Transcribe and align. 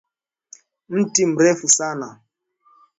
Mti 0.93 1.21
mrefu 1.31 1.67
sana. 1.77 2.09